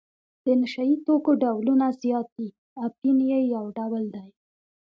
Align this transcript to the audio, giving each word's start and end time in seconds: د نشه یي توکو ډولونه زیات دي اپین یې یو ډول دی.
د 0.45 0.45
نشه 0.59 0.83
یي 0.89 0.95
توکو 1.05 1.31
ډولونه 1.43 1.85
زیات 2.01 2.27
دي 2.37 2.47
اپین 2.87 3.17
یې 3.29 3.39
یو 3.55 3.65
ډول 3.77 4.03
دی. 4.15 4.27